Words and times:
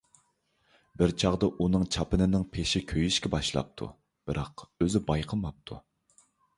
بىر 1.01 1.13
چاغدا 1.23 1.49
ئۇنىڭ 1.65 1.85
چاپىنىنىڭ 1.97 2.47
پېشى 2.57 2.83
كۆيۈشكە 2.95 3.33
باشلاپتۇ، 3.37 3.93
بىراق 4.31 4.67
ئۆزى 4.75 5.07
بايقىماپتۇ. 5.15 5.85